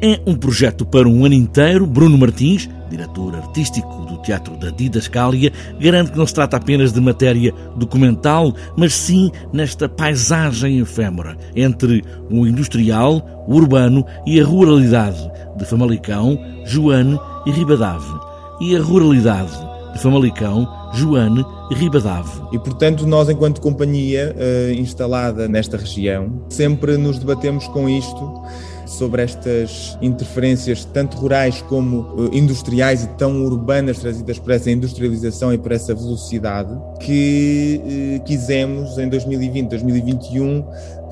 É 0.00 0.20
um 0.26 0.34
projeto 0.34 0.84
para 0.84 1.08
um 1.08 1.24
ano 1.24 1.34
inteiro. 1.34 1.86
Bruno 1.86 2.18
Martins, 2.18 2.68
diretor 2.90 3.34
artístico 3.34 4.04
do 4.04 4.18
Teatro 4.18 4.56
da 4.56 4.70
Didascália, 4.70 5.50
garante 5.80 6.12
que 6.12 6.18
não 6.18 6.26
se 6.26 6.34
trata 6.34 6.58
apenas 6.58 6.92
de 6.92 7.00
matéria 7.00 7.52
documental, 7.76 8.54
mas 8.76 8.94
sim 8.94 9.30
nesta 9.52 9.88
paisagem 9.88 10.80
efêmera 10.80 11.36
entre 11.54 12.04
o 12.30 12.46
industrial, 12.46 13.44
o 13.48 13.54
urbano 13.54 14.04
e 14.26 14.38
a 14.38 14.44
ruralidade 14.44 15.30
de 15.56 15.64
Famalicão, 15.64 16.38
Joane 16.66 17.18
e 17.46 17.50
Ribadave. 17.50 18.26
E 18.60 18.76
a 18.76 18.80
ruralidade 18.82 19.50
de 19.50 19.65
Famalicão, 19.96 20.68
Joane 20.92 21.44
Ribadave. 21.70 22.30
E, 22.52 22.58
portanto, 22.58 23.06
nós, 23.06 23.28
enquanto 23.28 23.60
companhia 23.60 24.34
uh, 24.36 24.72
instalada 24.72 25.48
nesta 25.48 25.76
região, 25.76 26.44
sempre 26.48 26.96
nos 26.96 27.18
debatemos 27.18 27.66
com 27.68 27.88
isto 27.88 28.42
sobre 28.86 29.22
estas 29.22 29.98
interferências, 30.00 30.84
tanto 30.84 31.16
rurais 31.16 31.60
como 31.62 32.30
eh, 32.32 32.36
industriais 32.36 33.04
e 33.04 33.08
tão 33.08 33.44
urbanas, 33.44 33.98
trazidas 33.98 34.38
por 34.38 34.52
essa 34.52 34.70
industrialização 34.70 35.52
e 35.52 35.58
por 35.58 35.72
essa 35.72 35.94
velocidade, 35.94 36.70
que 37.00 37.80
eh, 37.84 38.18
quisemos 38.20 38.96
em 38.96 39.08
2020, 39.08 39.70
2021 39.70 40.64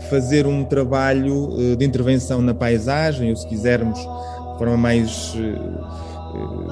fazer 0.09 0.47
um 0.47 0.65
trabalho 0.65 1.51
eh, 1.59 1.77
de 1.77 1.85
intervenção 1.85 2.41
na 2.41 2.55
paisagem, 2.55 3.31
ou 3.31 3.37
se 3.37 3.47
quisermos, 3.47 3.99
de 3.99 4.59
forma 4.59 4.77
mais 4.77 5.35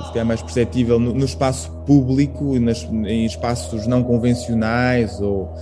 se 0.04 0.12
calhar 0.12 0.26
mais 0.26 0.42
perceptível 0.42 0.98
no, 0.98 1.12
no 1.12 1.24
espaço 1.24 1.70
público, 1.86 2.58
nas, 2.58 2.84
em 2.84 3.24
espaços 3.24 3.86
não 3.86 4.02
convencionais 4.02 5.20
ou 5.20 5.52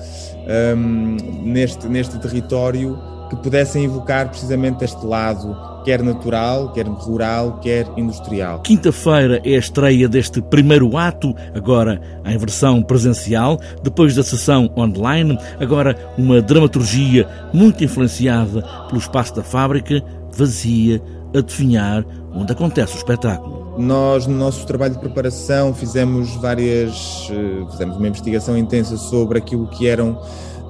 um, 0.77 1.17
neste, 1.43 1.87
neste 1.89 2.19
território 2.19 2.99
que 3.29 3.37
pudessem 3.37 3.85
evocar 3.85 4.29
precisamente 4.29 4.85
este 4.85 5.07
lado, 5.07 5.57
quer 5.85 6.03
natural, 6.03 6.73
quer 6.73 6.87
rural, 6.87 7.61
quer 7.61 7.87
industrial. 7.97 8.61
Quinta-feira 8.61 9.41
é 9.45 9.55
a 9.55 9.59
estreia 9.59 10.09
deste 10.09 10.43
primeiro 10.43 10.97
ato, 10.97 11.35
agora 11.55 12.01
em 12.25 12.37
versão 12.37 12.83
presencial, 12.83 13.61
depois 13.85 14.17
da 14.17 14.25
sessão 14.25 14.69
online, 14.77 15.39
agora 15.61 15.97
uma 16.19 16.43
dramaturgia 16.43 17.29
muito 17.53 17.85
influenciada 17.85 18.63
pelo 18.89 18.99
espaço 18.99 19.35
da 19.37 19.45
fábrica, 19.45 20.03
vazia, 20.33 21.01
a 21.33 21.41
definhar 21.41 22.05
onde 22.35 22.53
acontece 22.53 22.95
o 22.95 22.99
espetáculo. 22.99 23.75
Nós, 23.79 24.27
no 24.27 24.37
nosso 24.37 24.67
trabalho 24.67 24.95
de 24.95 25.01
preparação, 25.01 25.73
fizemos 25.73 26.35
várias. 26.37 27.29
Eh, 27.31 27.71
fizemos 27.71 27.97
uma 27.97 28.09
investigação 28.09 28.59
intensa 28.59 28.97
sobre 28.97 29.39
aquilo 29.39 29.67
que 29.69 29.87
eram 29.87 30.19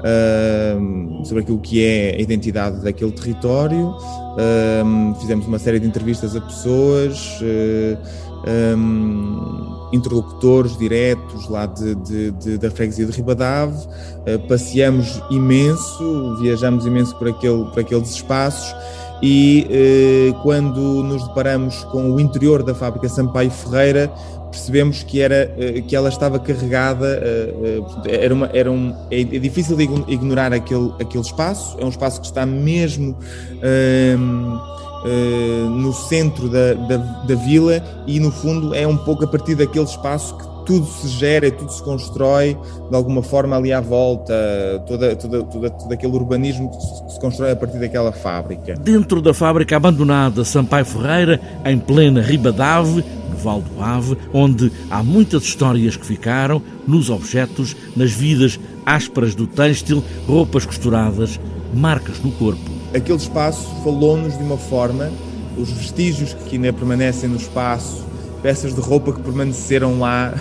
uh, 0.00 1.24
sobre 1.24 1.42
aquilo 1.42 1.58
que 1.58 1.84
é 1.84 2.16
a 2.16 2.20
identidade 2.20 2.80
daquele 2.82 3.12
território. 3.12 3.90
Uh, 3.90 5.14
fizemos 5.20 5.46
uma 5.46 5.58
série 5.58 5.78
de 5.78 5.86
entrevistas 5.86 6.34
a 6.34 6.40
pessoas, 6.40 7.40
uh, 7.40 7.98
um, 8.76 9.88
interlocutores 9.92 10.76
diretos 10.78 11.48
lá 11.48 11.66
de, 11.66 11.94
de, 11.96 12.30
de, 12.32 12.58
da 12.58 12.70
freguesia 12.70 13.04
de 13.04 13.12
Ribadave. 13.12 13.76
passeamos 14.48 15.20
imenso, 15.30 16.36
viajamos 16.40 16.86
imenso 16.86 17.14
por, 17.16 17.28
aquele, 17.28 17.64
por 17.66 17.80
aqueles 17.80 18.10
espaços 18.10 18.74
e 19.22 19.66
eh, 19.70 20.34
quando 20.42 21.02
nos 21.02 21.26
deparamos 21.28 21.84
com 21.84 22.12
o 22.12 22.20
interior 22.20 22.62
da 22.62 22.74
fábrica 22.74 23.08
Sampaio 23.08 23.50
Ferreira, 23.50 24.10
percebemos 24.50 25.02
que, 25.02 25.20
era, 25.20 25.54
eh, 25.56 25.82
que 25.86 25.94
ela 25.94 26.08
estava 26.08 26.38
carregada, 26.38 27.06
eh, 27.22 27.54
eh, 28.06 28.24
era, 28.24 28.34
uma, 28.34 28.50
era 28.52 28.70
um, 28.70 28.94
é, 29.10 29.20
é 29.20 29.24
difícil 29.24 29.80
ignorar 29.80 30.52
aquele, 30.52 30.92
aquele 31.00 31.22
espaço, 31.22 31.76
é 31.78 31.84
um 31.84 31.88
espaço 31.88 32.20
que 32.20 32.26
está 32.26 32.44
mesmo 32.44 33.16
uh, 33.56 34.50
no 35.70 35.94
centro 35.94 36.48
da, 36.48 36.74
da, 36.74 36.96
da, 36.98 37.34
vila 37.34 37.82
e 38.06 38.20
no 38.20 38.30
fundo 38.30 38.74
é 38.74 38.86
um 38.86 38.98
pouco 38.98 39.24
a 39.24 39.26
partir 39.26 39.54
daquele 39.54 39.86
espaço 39.86 40.36
que 40.36 40.59
tudo 40.64 40.86
se 40.86 41.08
gera, 41.08 41.50
tudo 41.50 41.70
se 41.70 41.82
constrói 41.82 42.56
de 42.88 42.96
alguma 42.96 43.22
forma 43.22 43.56
ali 43.56 43.72
à 43.72 43.80
volta, 43.80 44.34
toda, 44.86 45.14
toda, 45.16 45.42
toda, 45.44 45.70
todo 45.70 45.92
aquele 45.92 46.12
urbanismo 46.12 46.70
que 46.70 47.12
se 47.12 47.20
constrói 47.20 47.52
a 47.52 47.56
partir 47.56 47.78
daquela 47.78 48.12
fábrica. 48.12 48.74
Dentro 48.74 49.20
da 49.20 49.34
fábrica 49.34 49.76
abandonada 49.76 50.44
Sampaio 50.44 50.84
Ferreira, 50.84 51.40
em 51.64 51.78
plena 51.78 52.20
Ribadave, 52.20 53.04
Val 53.42 53.62
do 53.62 53.82
Ave, 53.82 54.16
onde 54.32 54.70
há 54.90 55.02
muitas 55.02 55.44
histórias 55.44 55.96
que 55.96 56.06
ficaram 56.06 56.62
nos 56.86 57.10
objetos, 57.10 57.76
nas 57.96 58.10
vidas 58.10 58.58
ásperas 58.84 59.34
do 59.34 59.46
têxtil, 59.46 60.02
roupas 60.26 60.66
costuradas, 60.66 61.40
marcas 61.74 62.20
no 62.22 62.30
corpo. 62.32 62.70
Aquele 62.94 63.18
espaço 63.18 63.68
falou-nos 63.84 64.36
de 64.36 64.42
uma 64.42 64.58
forma, 64.58 65.10
os 65.56 65.70
vestígios 65.70 66.34
que 66.34 66.56
ainda 66.56 66.72
permanecem 66.72 67.28
no 67.28 67.36
espaço, 67.36 68.04
peças 68.42 68.74
de 68.74 68.80
roupa 68.80 69.12
que 69.12 69.20
permaneceram 69.20 69.98
lá, 69.98 70.32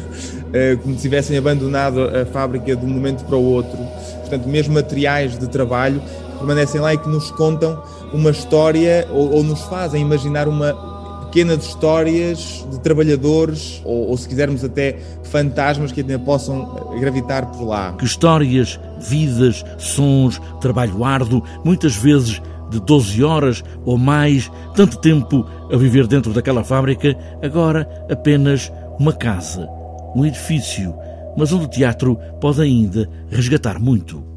eh, 0.52 0.76
como 0.82 0.94
se 0.96 1.02
tivessem 1.02 1.36
abandonado 1.36 2.02
a 2.02 2.24
fábrica 2.26 2.74
de 2.74 2.84
um 2.84 2.88
momento 2.88 3.24
para 3.24 3.36
o 3.36 3.44
outro. 3.44 3.78
Portanto, 4.20 4.48
mesmo 4.48 4.74
materiais 4.74 5.38
de 5.38 5.48
trabalho 5.48 6.00
que 6.00 6.38
permanecem 6.38 6.80
lá 6.80 6.94
e 6.94 6.98
que 6.98 7.08
nos 7.08 7.30
contam 7.32 7.82
uma 8.12 8.30
história 8.30 9.06
ou, 9.10 9.32
ou 9.32 9.42
nos 9.42 9.62
fazem 9.62 10.02
imaginar 10.02 10.48
uma, 10.48 10.72
pequenas 11.32 11.64
histórias 11.64 12.66
de 12.70 12.78
trabalhadores, 12.80 13.80
ou, 13.86 14.10
ou, 14.10 14.16
se 14.18 14.28
quisermos 14.28 14.62
até 14.62 14.98
fantasmas 15.24 15.90
que 15.90 16.02
ainda 16.02 16.18
possam 16.18 16.90
gravitar 17.00 17.46
por 17.46 17.64
lá. 17.64 17.94
Que 17.94 18.04
histórias, 18.04 18.78
vidas, 19.00 19.64
sons, 19.78 20.38
trabalho 20.60 21.02
árduo, 21.02 21.42
muitas 21.64 21.96
vezes 21.96 22.42
de 22.72 22.80
12 22.80 23.22
horas 23.22 23.62
ou 23.84 23.98
mais, 23.98 24.50
tanto 24.74 24.98
tempo 24.98 25.46
a 25.70 25.76
viver 25.76 26.06
dentro 26.06 26.32
daquela 26.32 26.64
fábrica, 26.64 27.16
agora 27.42 27.88
apenas 28.10 28.72
uma 28.98 29.12
casa, 29.12 29.68
um 30.16 30.24
edifício, 30.24 30.94
mas 31.36 31.52
onde 31.52 31.66
o 31.66 31.68
teatro 31.68 32.18
pode 32.40 32.60
ainda 32.60 33.08
resgatar 33.30 33.78
muito. 33.78 34.31